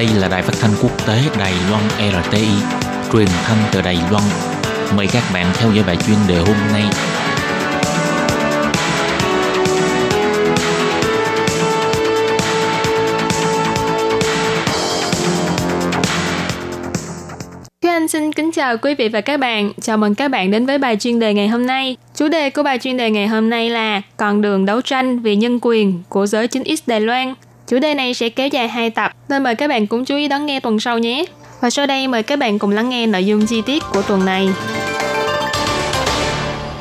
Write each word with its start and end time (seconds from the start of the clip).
Đây 0.00 0.08
là 0.14 0.28
đài 0.28 0.42
phát 0.42 0.52
thanh 0.60 0.70
quốc 0.82 1.06
tế 1.06 1.22
Đài 1.38 1.52
Loan 1.70 1.82
RTI, 1.98 2.48
truyền 3.12 3.26
thanh 3.44 3.58
từ 3.72 3.82
Đài 3.82 3.98
Loan. 4.10 4.24
Mời 4.96 5.06
các 5.12 5.22
bạn 5.34 5.46
theo 5.54 5.72
dõi 5.72 5.84
bài 5.86 5.96
chuyên 6.06 6.16
đề 6.28 6.38
hôm 6.38 6.56
nay. 6.72 6.82
Anh 17.82 18.08
xin 18.08 18.32
kính 18.32 18.52
chào 18.52 18.76
quý 18.78 18.94
vị 18.94 19.08
và 19.08 19.20
các 19.20 19.40
bạn. 19.40 19.72
Chào 19.80 19.96
mừng 19.96 20.14
các 20.14 20.28
bạn 20.28 20.50
đến 20.50 20.66
với 20.66 20.78
bài 20.78 20.96
chuyên 20.96 21.18
đề 21.18 21.34
ngày 21.34 21.48
hôm 21.48 21.66
nay. 21.66 21.96
Chủ 22.14 22.28
đề 22.28 22.50
của 22.50 22.62
bài 22.62 22.78
chuyên 22.78 22.96
đề 22.96 23.10
ngày 23.10 23.26
hôm 23.26 23.50
nay 23.50 23.70
là 23.70 24.02
Con 24.16 24.42
đường 24.42 24.66
đấu 24.66 24.80
tranh 24.80 25.18
vì 25.18 25.36
nhân 25.36 25.58
quyền 25.62 26.02
của 26.08 26.26
giới 26.26 26.48
chính 26.48 26.76
x 26.76 26.80
Đài 26.86 27.00
Loan. 27.00 27.34
Chủ 27.70 27.78
đề 27.78 27.94
này 27.94 28.14
sẽ 28.14 28.28
kéo 28.28 28.48
dài 28.48 28.68
hai 28.68 28.90
tập, 28.90 29.12
nên 29.28 29.42
mời 29.42 29.54
các 29.54 29.68
bạn 29.68 29.86
cũng 29.86 30.04
chú 30.04 30.16
ý 30.16 30.28
đón 30.28 30.46
nghe 30.46 30.60
tuần 30.60 30.80
sau 30.80 30.98
nhé. 30.98 31.24
Và 31.60 31.70
sau 31.70 31.86
đây 31.86 32.08
mời 32.08 32.22
các 32.22 32.38
bạn 32.38 32.58
cùng 32.58 32.70
lắng 32.70 32.88
nghe 32.88 33.06
nội 33.06 33.24
dung 33.24 33.46
chi 33.46 33.62
tiết 33.66 33.82
của 33.92 34.02
tuần 34.02 34.24
này. 34.24 34.48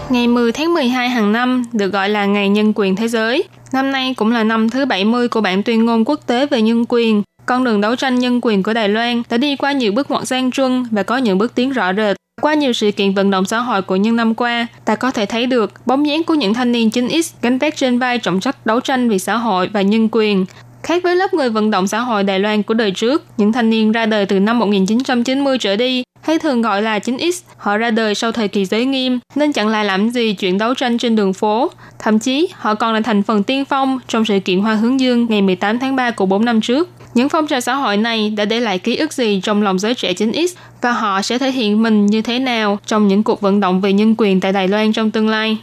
Ngày 0.09 0.27
10 0.27 0.51
tháng 0.51 0.73
12 0.73 1.09
hàng 1.09 1.31
năm 1.31 1.63
được 1.73 1.93
gọi 1.93 2.09
là 2.09 2.25
Ngày 2.25 2.49
Nhân 2.49 2.73
quyền 2.75 2.95
Thế 2.95 3.07
giới. 3.07 3.43
Năm 3.73 3.91
nay 3.91 4.13
cũng 4.17 4.31
là 4.31 4.43
năm 4.43 4.69
thứ 4.69 4.85
70 4.85 5.27
của 5.27 5.41
bản 5.41 5.63
tuyên 5.63 5.85
ngôn 5.85 6.05
quốc 6.05 6.19
tế 6.27 6.45
về 6.45 6.61
nhân 6.61 6.85
quyền. 6.89 7.23
Con 7.45 7.63
đường 7.63 7.81
đấu 7.81 7.95
tranh 7.95 8.19
nhân 8.19 8.39
quyền 8.41 8.63
của 8.63 8.73
Đài 8.73 8.89
Loan 8.89 9.23
đã 9.29 9.37
đi 9.37 9.55
qua 9.55 9.71
nhiều 9.71 9.91
bước 9.91 10.11
ngoặt 10.11 10.27
gian 10.27 10.51
truân 10.51 10.85
và 10.91 11.03
có 11.03 11.17
những 11.17 11.37
bước 11.37 11.55
tiến 11.55 11.71
rõ 11.71 11.93
rệt. 11.93 12.17
Qua 12.41 12.53
nhiều 12.53 12.73
sự 12.73 12.91
kiện 12.91 13.13
vận 13.13 13.31
động 13.31 13.45
xã 13.45 13.59
hội 13.59 13.81
của 13.81 13.95
những 13.95 14.15
năm 14.15 14.35
qua, 14.35 14.67
ta 14.85 14.95
có 14.95 15.11
thể 15.11 15.25
thấy 15.25 15.45
được 15.45 15.73
bóng 15.85 16.07
dáng 16.07 16.23
của 16.23 16.33
những 16.33 16.53
thanh 16.53 16.71
niên 16.71 16.89
9X 16.89 17.33
gánh 17.41 17.57
vác 17.57 17.75
trên 17.75 17.99
vai 17.99 18.17
trọng 18.17 18.39
trách 18.39 18.65
đấu 18.65 18.79
tranh 18.79 19.09
vì 19.09 19.19
xã 19.19 19.37
hội 19.37 19.69
và 19.73 19.81
nhân 19.81 20.09
quyền, 20.11 20.45
Khác 20.89 21.03
với 21.03 21.15
lớp 21.15 21.33
người 21.33 21.49
vận 21.49 21.71
động 21.71 21.87
xã 21.87 21.99
hội 21.99 22.23
Đài 22.23 22.39
Loan 22.39 22.63
của 22.63 22.73
đời 22.73 22.91
trước, 22.91 23.23
những 23.37 23.51
thanh 23.51 23.69
niên 23.69 23.91
ra 23.91 24.05
đời 24.05 24.25
từ 24.25 24.39
năm 24.39 24.59
1990 24.59 25.57
trở 25.57 25.75
đi, 25.75 26.03
hay 26.21 26.39
thường 26.39 26.61
gọi 26.61 26.81
là 26.81 26.99
9X, 26.99 27.41
họ 27.57 27.77
ra 27.77 27.91
đời 27.91 28.15
sau 28.15 28.31
thời 28.31 28.47
kỳ 28.47 28.65
giới 28.65 28.85
nghiêm, 28.85 29.19
nên 29.35 29.53
chẳng 29.53 29.67
lại 29.67 29.85
làm 29.85 30.09
gì 30.09 30.33
chuyện 30.33 30.57
đấu 30.57 30.73
tranh 30.73 30.97
trên 30.97 31.15
đường 31.15 31.33
phố. 31.33 31.71
Thậm 31.99 32.19
chí, 32.19 32.47
họ 32.53 32.75
còn 32.75 32.93
là 32.93 33.01
thành 33.01 33.23
phần 33.23 33.43
tiên 33.43 33.65
phong 33.65 33.99
trong 34.07 34.25
sự 34.25 34.39
kiện 34.39 34.59
Hoa 34.59 34.75
Hướng 34.75 34.99
Dương 34.99 35.27
ngày 35.29 35.41
18 35.41 35.79
tháng 35.79 35.95
3 35.95 36.11
của 36.11 36.25
4 36.25 36.45
năm 36.45 36.61
trước. 36.61 36.89
Những 37.13 37.29
phong 37.29 37.47
trào 37.47 37.61
xã 37.61 37.73
hội 37.73 37.97
này 37.97 38.33
đã 38.37 38.45
để 38.45 38.59
lại 38.59 38.79
ký 38.79 38.95
ức 38.95 39.13
gì 39.13 39.41
trong 39.43 39.61
lòng 39.61 39.79
giới 39.79 39.93
trẻ 39.93 40.13
9X 40.13 40.47
và 40.81 40.91
họ 40.91 41.21
sẽ 41.21 41.37
thể 41.37 41.51
hiện 41.51 41.83
mình 41.83 42.05
như 42.05 42.21
thế 42.21 42.39
nào 42.39 42.79
trong 42.85 43.07
những 43.07 43.23
cuộc 43.23 43.41
vận 43.41 43.59
động 43.59 43.81
về 43.81 43.93
nhân 43.93 44.15
quyền 44.17 44.39
tại 44.39 44.51
Đài 44.51 44.67
Loan 44.67 44.93
trong 44.93 45.11
tương 45.11 45.29
lai. 45.29 45.57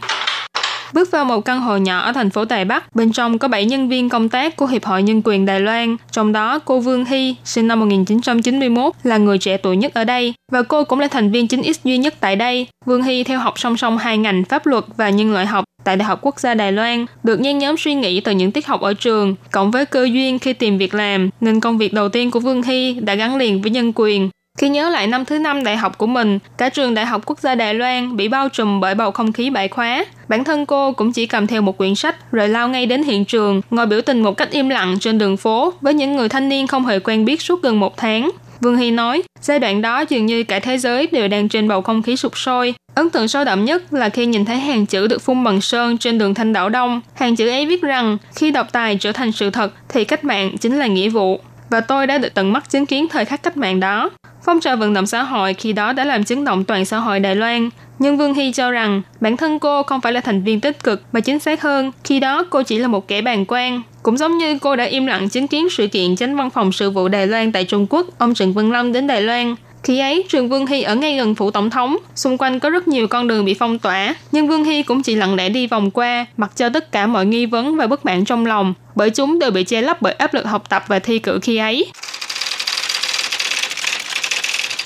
Bước 0.93 1.11
vào 1.11 1.25
một 1.25 1.41
căn 1.41 1.61
hộ 1.61 1.77
nhỏ 1.77 1.99
ở 1.99 2.11
thành 2.11 2.29
phố 2.29 2.45
Đài 2.45 2.65
Bắc, 2.65 2.95
bên 2.95 3.11
trong 3.11 3.39
có 3.39 3.47
7 3.47 3.65
nhân 3.65 3.89
viên 3.89 4.09
công 4.09 4.29
tác 4.29 4.55
của 4.55 4.65
Hiệp 4.65 4.85
hội 4.85 5.03
Nhân 5.03 5.21
quyền 5.23 5.45
Đài 5.45 5.59
Loan, 5.59 5.97
trong 6.11 6.31
đó 6.31 6.59
cô 6.59 6.79
Vương 6.79 7.05
Hy, 7.05 7.35
sinh 7.43 7.67
năm 7.67 7.79
1991, 7.79 8.93
là 9.03 9.17
người 9.17 9.37
trẻ 9.37 9.57
tuổi 9.57 9.77
nhất 9.77 9.93
ở 9.93 10.03
đây, 10.03 10.33
và 10.51 10.63
cô 10.63 10.83
cũng 10.83 10.99
là 10.99 11.07
thành 11.07 11.31
viên 11.31 11.47
chính 11.47 11.73
x 11.73 11.79
duy 11.83 11.97
nhất 11.97 12.15
tại 12.19 12.35
đây. 12.35 12.67
Vương 12.85 13.03
Hy 13.03 13.23
theo 13.23 13.39
học 13.39 13.59
song 13.59 13.77
song 13.77 13.97
hai 13.97 14.17
ngành 14.17 14.43
pháp 14.43 14.65
luật 14.65 14.83
và 14.97 15.09
nhân 15.09 15.33
loại 15.33 15.45
học 15.45 15.65
tại 15.83 15.95
Đại 15.95 16.05
học 16.05 16.19
Quốc 16.21 16.39
gia 16.39 16.53
Đài 16.53 16.71
Loan, 16.71 17.05
được 17.23 17.39
nhen 17.39 17.57
nhóm 17.57 17.77
suy 17.77 17.95
nghĩ 17.95 18.19
từ 18.19 18.31
những 18.31 18.51
tiết 18.51 18.67
học 18.67 18.81
ở 18.81 18.93
trường, 18.93 19.35
cộng 19.51 19.71
với 19.71 19.85
cơ 19.85 20.03
duyên 20.11 20.39
khi 20.39 20.53
tìm 20.53 20.77
việc 20.77 20.93
làm, 20.93 21.29
nên 21.41 21.59
công 21.59 21.77
việc 21.77 21.93
đầu 21.93 22.09
tiên 22.09 22.31
của 22.31 22.39
Vương 22.39 22.63
Hy 22.63 22.93
đã 22.93 23.15
gắn 23.15 23.35
liền 23.35 23.61
với 23.61 23.71
nhân 23.71 23.91
quyền. 23.95 24.29
Khi 24.57 24.69
nhớ 24.69 24.89
lại 24.89 25.07
năm 25.07 25.25
thứ 25.25 25.39
năm 25.39 25.63
đại 25.63 25.77
học 25.77 25.97
của 25.97 26.07
mình, 26.07 26.39
cả 26.57 26.69
trường 26.69 26.93
Đại 26.93 27.05
học 27.05 27.21
Quốc 27.25 27.39
gia 27.39 27.55
Đài 27.55 27.73
Loan 27.73 28.17
bị 28.17 28.27
bao 28.27 28.49
trùm 28.49 28.79
bởi 28.79 28.95
bầu 28.95 29.11
không 29.11 29.31
khí 29.31 29.49
bại 29.49 29.67
khóa. 29.67 30.05
Bản 30.27 30.43
thân 30.43 30.65
cô 30.65 30.91
cũng 30.91 31.11
chỉ 31.11 31.25
cầm 31.25 31.47
theo 31.47 31.61
một 31.61 31.77
quyển 31.77 31.95
sách 31.95 32.31
rồi 32.31 32.47
lao 32.47 32.69
ngay 32.69 32.85
đến 32.85 33.03
hiện 33.03 33.25
trường, 33.25 33.61
ngồi 33.69 33.85
biểu 33.85 34.01
tình 34.01 34.23
một 34.23 34.37
cách 34.37 34.51
im 34.51 34.69
lặng 34.69 34.97
trên 34.99 35.17
đường 35.17 35.37
phố 35.37 35.73
với 35.81 35.93
những 35.93 36.15
người 36.15 36.29
thanh 36.29 36.49
niên 36.49 36.67
không 36.67 36.85
hề 36.85 36.99
quen 36.99 37.25
biết 37.25 37.41
suốt 37.41 37.61
gần 37.61 37.79
một 37.79 37.97
tháng. 37.97 38.31
Vương 38.61 38.77
Hy 38.77 38.91
nói, 38.91 39.23
giai 39.41 39.59
đoạn 39.59 39.81
đó 39.81 40.03
dường 40.09 40.25
như 40.25 40.43
cả 40.43 40.59
thế 40.59 40.77
giới 40.77 41.07
đều 41.11 41.27
đang 41.27 41.49
trên 41.49 41.67
bầu 41.67 41.81
không 41.81 42.01
khí 42.01 42.17
sụp 42.17 42.37
sôi. 42.37 42.73
Ấn 42.95 43.09
tượng 43.09 43.27
sâu 43.27 43.43
đậm 43.43 43.65
nhất 43.65 43.93
là 43.93 44.09
khi 44.09 44.25
nhìn 44.25 44.45
thấy 44.45 44.57
hàng 44.57 44.85
chữ 44.85 45.07
được 45.07 45.21
phun 45.21 45.43
bằng 45.43 45.61
sơn 45.61 45.97
trên 45.97 46.17
đường 46.17 46.33
Thanh 46.33 46.53
Đảo 46.53 46.69
Đông. 46.69 47.01
Hàng 47.15 47.35
chữ 47.35 47.49
ấy 47.49 47.65
viết 47.65 47.81
rằng, 47.81 48.17
khi 48.35 48.51
độc 48.51 48.71
tài 48.71 48.97
trở 48.97 49.11
thành 49.11 49.31
sự 49.31 49.49
thật 49.49 49.73
thì 49.89 50.03
cách 50.03 50.23
mạng 50.23 50.57
chính 50.57 50.79
là 50.79 50.87
nghĩa 50.87 51.09
vụ. 51.09 51.39
Và 51.69 51.81
tôi 51.81 52.07
đã 52.07 52.17
được 52.17 52.33
tận 52.33 52.53
mắt 52.53 52.69
chứng 52.69 52.85
kiến 52.85 53.07
thời 53.07 53.25
khắc 53.25 53.43
cách 53.43 53.57
mạng 53.57 53.79
đó. 53.79 54.09
Phong 54.47 54.59
trào 54.59 54.77
vận 54.77 54.93
động 54.93 55.05
xã 55.05 55.23
hội 55.23 55.53
khi 55.53 55.73
đó 55.73 55.93
đã 55.93 56.05
làm 56.05 56.23
chấn 56.23 56.45
động 56.45 56.63
toàn 56.63 56.85
xã 56.85 56.97
hội 56.97 57.19
Đài 57.19 57.35
Loan. 57.35 57.69
Nhưng 57.99 58.17
Vương 58.17 58.33
Hy 58.33 58.51
cho 58.51 58.71
rằng 58.71 59.01
bản 59.19 59.37
thân 59.37 59.59
cô 59.59 59.83
không 59.83 60.01
phải 60.01 60.13
là 60.13 60.21
thành 60.21 60.43
viên 60.43 60.59
tích 60.59 60.83
cực 60.83 61.01
mà 61.11 61.19
chính 61.19 61.39
xác 61.39 61.61
hơn, 61.61 61.91
khi 62.03 62.19
đó 62.19 62.43
cô 62.49 62.63
chỉ 62.63 62.77
là 62.77 62.87
một 62.87 63.07
kẻ 63.07 63.21
bàn 63.21 63.45
quan. 63.47 63.81
Cũng 64.03 64.17
giống 64.17 64.37
như 64.37 64.59
cô 64.59 64.75
đã 64.75 64.83
im 64.83 65.05
lặng 65.05 65.29
chứng 65.29 65.47
kiến 65.47 65.67
sự 65.69 65.87
kiện 65.87 66.15
tránh 66.15 66.35
văn 66.35 66.49
phòng 66.49 66.71
sự 66.71 66.89
vụ 66.89 67.07
Đài 67.07 67.27
Loan 67.27 67.51
tại 67.51 67.63
Trung 67.63 67.87
Quốc, 67.89 68.07
ông 68.17 68.33
Trần 68.33 68.53
Văn 68.53 68.71
Lâm 68.71 68.93
đến 68.93 69.07
Đài 69.07 69.21
Loan. 69.21 69.55
Khi 69.83 69.99
ấy, 69.99 70.23
trường 70.29 70.49
Vương 70.49 70.67
Hy 70.67 70.81
ở 70.81 70.95
ngay 70.95 71.17
gần 71.17 71.35
phủ 71.35 71.51
tổng 71.51 71.69
thống, 71.69 71.97
xung 72.15 72.37
quanh 72.37 72.59
có 72.59 72.69
rất 72.69 72.87
nhiều 72.87 73.07
con 73.07 73.27
đường 73.27 73.45
bị 73.45 73.53
phong 73.53 73.79
tỏa, 73.79 74.15
nhưng 74.31 74.47
Vương 74.47 74.63
Hy 74.63 74.83
cũng 74.83 75.03
chỉ 75.03 75.15
lặng 75.15 75.35
lẽ 75.35 75.49
đi 75.49 75.67
vòng 75.67 75.91
qua, 75.91 76.25
mặc 76.37 76.51
cho 76.55 76.69
tất 76.69 76.91
cả 76.91 77.07
mọi 77.07 77.25
nghi 77.25 77.45
vấn 77.45 77.75
và 77.75 77.87
bất 77.87 78.05
mãn 78.05 78.25
trong 78.25 78.45
lòng, 78.45 78.73
bởi 78.95 79.09
chúng 79.09 79.39
đều 79.39 79.51
bị 79.51 79.63
che 79.63 79.81
lấp 79.81 80.01
bởi 80.01 80.13
áp 80.13 80.33
lực 80.33 80.45
học 80.45 80.69
tập 80.69 80.83
và 80.87 80.99
thi 80.99 81.19
cử 81.19 81.39
khi 81.41 81.57
ấy. 81.57 81.85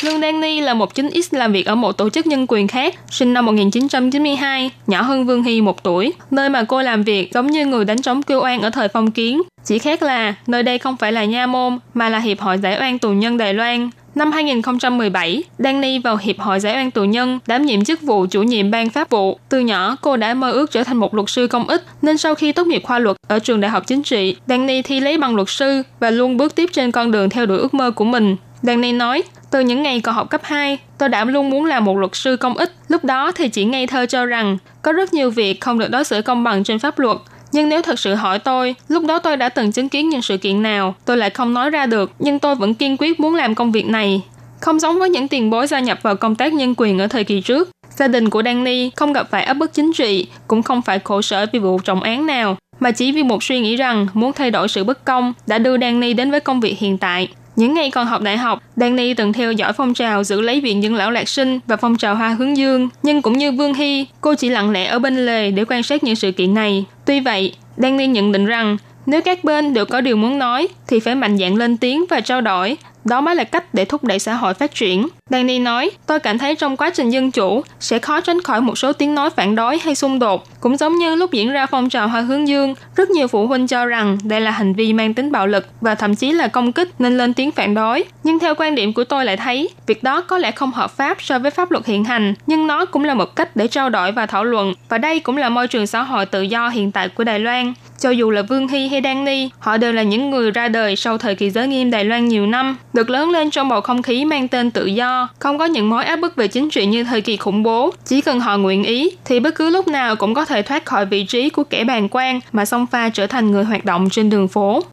Lương 0.03 0.21
Đan 0.21 0.41
Ni 0.41 0.61
là 0.61 0.73
một 0.73 0.95
chính 0.95 1.21
X 1.21 1.33
làm 1.33 1.51
việc 1.51 1.65
ở 1.65 1.75
một 1.75 1.91
tổ 1.91 2.09
chức 2.09 2.27
nhân 2.27 2.45
quyền 2.47 2.67
khác, 2.67 2.95
sinh 3.09 3.33
năm 3.33 3.45
1992, 3.45 4.71
nhỏ 4.87 5.01
hơn 5.01 5.25
Vương 5.25 5.43
Hy 5.43 5.61
một 5.61 5.83
tuổi. 5.83 6.13
Nơi 6.31 6.49
mà 6.49 6.63
cô 6.63 6.81
làm 6.81 7.03
việc 7.03 7.33
giống 7.33 7.47
như 7.47 7.65
người 7.65 7.85
đánh 7.85 8.01
trống 8.01 8.23
kêu 8.23 8.41
oan 8.41 8.61
ở 8.61 8.69
thời 8.69 8.87
phong 8.87 9.11
kiến. 9.11 9.41
Chỉ 9.65 9.79
khác 9.79 10.03
là 10.03 10.35
nơi 10.47 10.63
đây 10.63 10.77
không 10.77 10.97
phải 10.97 11.11
là 11.11 11.25
nha 11.25 11.47
môn, 11.47 11.79
mà 11.93 12.09
là 12.09 12.19
Hiệp 12.19 12.39
hội 12.39 12.57
Giải 12.57 12.77
oan 12.79 12.99
tù 12.99 13.09
nhân 13.09 13.37
Đài 13.37 13.53
Loan. 13.53 13.89
Năm 14.15 14.31
2017, 14.31 15.43
Danny 15.57 15.99
vào 15.99 16.17
Hiệp 16.17 16.39
hội 16.39 16.59
Giải 16.59 16.75
oan 16.75 16.91
tù 16.91 17.03
nhân, 17.03 17.39
đảm 17.47 17.65
nhiệm 17.65 17.83
chức 17.83 18.01
vụ 18.01 18.25
chủ 18.25 18.43
nhiệm 18.43 18.71
ban 18.71 18.89
pháp 18.89 19.09
vụ. 19.09 19.39
Từ 19.49 19.59
nhỏ, 19.59 19.95
cô 20.01 20.17
đã 20.17 20.33
mơ 20.33 20.51
ước 20.51 20.71
trở 20.71 20.83
thành 20.83 20.97
một 20.97 21.13
luật 21.13 21.29
sư 21.29 21.47
công 21.47 21.67
ích, 21.67 21.83
nên 22.01 22.17
sau 22.17 22.35
khi 22.35 22.51
tốt 22.51 22.67
nghiệp 22.67 22.81
khoa 22.83 22.99
luật 22.99 23.17
ở 23.27 23.39
trường 23.39 23.61
đại 23.61 23.71
học 23.71 23.83
chính 23.87 24.03
trị, 24.03 24.35
Danny 24.47 24.81
thi 24.81 24.99
lấy 24.99 25.17
bằng 25.17 25.35
luật 25.35 25.49
sư 25.49 25.83
và 25.99 26.09
luôn 26.09 26.37
bước 26.37 26.55
tiếp 26.55 26.69
trên 26.73 26.91
con 26.91 27.11
đường 27.11 27.29
theo 27.29 27.45
đuổi 27.45 27.57
ước 27.57 27.73
mơ 27.73 27.91
của 27.91 28.05
mình. 28.05 28.35
Danny 28.61 28.91
nói, 28.91 29.23
từ 29.51 29.59
những 29.59 29.83
ngày 29.83 29.99
còn 29.99 30.15
học 30.15 30.29
cấp 30.29 30.41
2, 30.43 30.77
tôi 30.97 31.09
đã 31.09 31.25
luôn 31.25 31.49
muốn 31.49 31.65
làm 31.65 31.85
một 31.85 31.97
luật 31.97 32.15
sư 32.15 32.37
công 32.37 32.57
ích. 32.57 32.71
Lúc 32.87 33.03
đó 33.03 33.31
thì 33.31 33.49
chỉ 33.49 33.65
ngây 33.65 33.87
thơ 33.87 34.05
cho 34.05 34.25
rằng 34.25 34.57
có 34.81 34.91
rất 34.91 35.13
nhiều 35.13 35.29
việc 35.29 35.61
không 35.61 35.79
được 35.79 35.91
đối 35.91 36.03
xử 36.03 36.21
công 36.21 36.43
bằng 36.43 36.63
trên 36.63 36.79
pháp 36.79 36.99
luật. 36.99 37.17
Nhưng 37.51 37.69
nếu 37.69 37.81
thật 37.81 37.99
sự 37.99 38.15
hỏi 38.15 38.39
tôi, 38.39 38.75
lúc 38.87 39.05
đó 39.05 39.19
tôi 39.19 39.37
đã 39.37 39.49
từng 39.49 39.71
chứng 39.71 39.89
kiến 39.89 40.09
những 40.09 40.21
sự 40.21 40.37
kiện 40.37 40.61
nào, 40.61 40.95
tôi 41.05 41.17
lại 41.17 41.29
không 41.29 41.53
nói 41.53 41.69
ra 41.69 41.85
được, 41.85 42.11
nhưng 42.19 42.39
tôi 42.39 42.55
vẫn 42.55 42.73
kiên 42.73 42.97
quyết 42.99 43.19
muốn 43.19 43.35
làm 43.35 43.55
công 43.55 43.71
việc 43.71 43.85
này. 43.85 44.21
Không 44.59 44.79
giống 44.79 44.99
với 44.99 45.09
những 45.09 45.27
tiền 45.27 45.49
bối 45.49 45.67
gia 45.67 45.79
nhập 45.79 45.99
vào 46.01 46.15
công 46.15 46.35
tác 46.35 46.53
nhân 46.53 46.73
quyền 46.77 46.99
ở 46.99 47.07
thời 47.07 47.23
kỳ 47.23 47.41
trước, 47.41 47.69
gia 47.95 48.07
đình 48.07 48.29
của 48.29 48.43
Danny 48.43 48.89
không 48.95 49.13
gặp 49.13 49.27
phải 49.31 49.43
áp 49.43 49.53
bức 49.53 49.73
chính 49.73 49.93
trị, 49.93 50.27
cũng 50.47 50.63
không 50.63 50.81
phải 50.81 50.99
khổ 50.99 51.21
sở 51.21 51.45
vì 51.53 51.59
vụ 51.59 51.79
trọng 51.79 52.03
án 52.03 52.25
nào, 52.25 52.57
mà 52.79 52.91
chỉ 52.91 53.11
vì 53.11 53.23
một 53.23 53.43
suy 53.43 53.59
nghĩ 53.59 53.75
rằng 53.75 54.07
muốn 54.13 54.33
thay 54.33 54.51
đổi 54.51 54.67
sự 54.67 54.83
bất 54.83 55.05
công 55.05 55.33
đã 55.47 55.57
đưa 55.57 55.77
Danny 55.77 56.13
đến 56.13 56.31
với 56.31 56.39
công 56.39 56.59
việc 56.59 56.79
hiện 56.79 56.97
tại. 56.97 57.27
Những 57.61 57.73
ngày 57.73 57.91
còn 57.91 58.07
học 58.07 58.21
đại 58.21 58.37
học, 58.37 58.63
Danny 58.75 59.13
từng 59.13 59.33
theo 59.33 59.51
dõi 59.51 59.73
phong 59.73 59.93
trào 59.93 60.23
giữ 60.23 60.41
lấy 60.41 60.61
viện 60.61 60.81
dưỡng 60.81 60.95
lão 60.95 61.11
lạc 61.11 61.29
sinh 61.29 61.59
và 61.67 61.77
phong 61.77 61.97
trào 61.97 62.15
hoa 62.15 62.29
hướng 62.29 62.57
dương. 62.57 62.89
Nhưng 63.03 63.21
cũng 63.21 63.37
như 63.37 63.51
Vương 63.51 63.73
Hy, 63.73 64.05
cô 64.21 64.35
chỉ 64.35 64.49
lặng 64.49 64.71
lẽ 64.71 64.85
ở 64.85 64.99
bên 64.99 65.25
lề 65.25 65.51
để 65.51 65.65
quan 65.67 65.83
sát 65.83 66.03
những 66.03 66.15
sự 66.15 66.31
kiện 66.31 66.53
này. 66.53 66.85
Tuy 67.05 67.19
vậy, 67.19 67.53
Danny 67.77 68.07
nhận 68.07 68.31
định 68.31 68.45
rằng 68.45 68.77
nếu 69.05 69.21
các 69.21 69.43
bên 69.43 69.73
đều 69.73 69.85
có 69.85 70.01
điều 70.01 70.17
muốn 70.17 70.39
nói 70.39 70.67
thì 70.87 70.99
phải 70.99 71.15
mạnh 71.15 71.37
dạn 71.37 71.55
lên 71.55 71.77
tiếng 71.77 72.05
và 72.09 72.21
trao 72.21 72.41
đổi 72.41 72.77
đó 73.05 73.21
mới 73.21 73.35
là 73.35 73.43
cách 73.43 73.73
để 73.73 73.85
thúc 73.85 74.03
đẩy 74.03 74.19
xã 74.19 74.33
hội 74.33 74.53
phát 74.53 74.75
triển. 74.75 75.07
Danny 75.29 75.59
nói, 75.59 75.91
tôi 76.05 76.19
cảm 76.19 76.37
thấy 76.37 76.55
trong 76.55 76.77
quá 76.77 76.89
trình 76.89 77.09
dân 77.09 77.31
chủ 77.31 77.63
sẽ 77.79 77.99
khó 77.99 78.21
tránh 78.21 78.41
khỏi 78.41 78.61
một 78.61 78.77
số 78.77 78.93
tiếng 78.93 79.15
nói 79.15 79.29
phản 79.29 79.55
đối 79.55 79.77
hay 79.77 79.95
xung 79.95 80.19
đột. 80.19 80.43
Cũng 80.59 80.77
giống 80.77 80.97
như 80.97 81.15
lúc 81.15 81.31
diễn 81.31 81.51
ra 81.51 81.65
phong 81.65 81.89
trào 81.89 82.07
hoa 82.07 82.21
hướng 82.21 82.47
dương, 82.47 82.75
rất 82.95 83.09
nhiều 83.09 83.27
phụ 83.27 83.47
huynh 83.47 83.67
cho 83.67 83.85
rằng 83.85 84.17
đây 84.23 84.41
là 84.41 84.51
hành 84.51 84.73
vi 84.73 84.93
mang 84.93 85.13
tính 85.13 85.31
bạo 85.31 85.47
lực 85.47 85.67
và 85.81 85.95
thậm 85.95 86.15
chí 86.15 86.31
là 86.31 86.47
công 86.47 86.71
kích 86.71 86.89
nên 86.99 87.17
lên 87.17 87.33
tiếng 87.33 87.51
phản 87.51 87.73
đối. 87.73 88.03
Nhưng 88.23 88.39
theo 88.39 88.55
quan 88.55 88.75
điểm 88.75 88.93
của 88.93 89.03
tôi 89.03 89.25
lại 89.25 89.37
thấy, 89.37 89.69
việc 89.87 90.03
đó 90.03 90.21
có 90.21 90.37
lẽ 90.37 90.51
không 90.51 90.71
hợp 90.71 90.97
pháp 90.97 91.21
so 91.21 91.39
với 91.39 91.51
pháp 91.51 91.71
luật 91.71 91.85
hiện 91.85 92.03
hành, 92.03 92.33
nhưng 92.47 92.67
nó 92.67 92.85
cũng 92.85 93.03
là 93.03 93.13
một 93.13 93.35
cách 93.35 93.55
để 93.55 93.67
trao 93.67 93.89
đổi 93.89 94.11
và 94.11 94.25
thảo 94.25 94.43
luận. 94.43 94.73
Và 94.89 94.97
đây 94.97 95.19
cũng 95.19 95.37
là 95.37 95.49
môi 95.49 95.67
trường 95.67 95.87
xã 95.87 96.01
hội 96.01 96.25
tự 96.25 96.41
do 96.41 96.69
hiện 96.69 96.91
tại 96.91 97.09
của 97.09 97.23
Đài 97.23 97.39
Loan. 97.39 97.73
Cho 98.01 98.09
dù 98.09 98.31
là 98.31 98.41
Vương 98.41 98.67
Hy 98.67 98.87
hay 98.87 99.01
Đan 99.01 99.25
Ni, 99.25 99.49
họ 99.59 99.77
đều 99.77 99.93
là 99.93 100.03
những 100.03 100.29
người 100.29 100.51
ra 100.51 100.67
đời 100.67 100.95
sau 100.95 101.17
thời 101.17 101.35
kỳ 101.35 101.49
giới 101.49 101.67
nghiêm 101.67 101.91
Đài 101.91 102.05
Loan 102.05 102.27
nhiều 102.27 102.45
năm 102.45 102.77
được 102.93 103.09
lớn 103.09 103.29
lên 103.29 103.49
trong 103.49 103.69
bầu 103.69 103.81
không 103.81 104.01
khí 104.01 104.25
mang 104.25 104.47
tên 104.47 104.71
tự 104.71 104.85
do, 104.85 105.29
không 105.39 105.57
có 105.57 105.65
những 105.65 105.89
mối 105.89 106.03
áp 106.03 106.15
bức 106.15 106.35
về 106.35 106.47
chính 106.47 106.69
trị 106.69 106.85
như 106.85 107.03
thời 107.03 107.21
kỳ 107.21 107.37
khủng 107.37 107.63
bố. 107.63 107.93
Chỉ 108.05 108.21
cần 108.21 108.39
họ 108.39 108.57
nguyện 108.57 108.83
ý, 108.83 109.11
thì 109.25 109.39
bất 109.39 109.55
cứ 109.55 109.69
lúc 109.69 109.87
nào 109.87 110.15
cũng 110.15 110.33
có 110.33 110.45
thể 110.45 110.61
thoát 110.61 110.85
khỏi 110.85 111.05
vị 111.05 111.23
trí 111.23 111.49
của 111.49 111.63
kẻ 111.63 111.83
bàn 111.83 112.07
quan 112.11 112.39
mà 112.51 112.65
song 112.65 112.85
pha 112.91 113.09
trở 113.09 113.27
thành 113.27 113.51
người 113.51 113.63
hoạt 113.63 113.85
động 113.85 114.09
trên 114.09 114.29
đường 114.29 114.47
phố. 114.47 114.83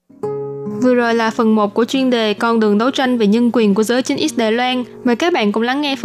Vừa 0.82 0.94
rồi 0.94 1.14
là 1.14 1.30
phần 1.30 1.54
1 1.54 1.74
của 1.74 1.84
chuyên 1.84 2.10
đề 2.10 2.34
Con 2.34 2.60
đường 2.60 2.78
đấu 2.78 2.90
tranh 2.90 3.18
về 3.18 3.26
nhân 3.26 3.50
quyền 3.52 3.74
của 3.74 3.82
giới 3.82 4.02
chính 4.02 4.28
X 4.28 4.36
Đài 4.36 4.52
Loan. 4.52 4.84
Mời 5.04 5.16
các 5.16 5.32
bạn 5.32 5.52
cùng 5.52 5.62
lắng 5.62 5.80
nghe 5.80 5.94
phần 5.94 5.96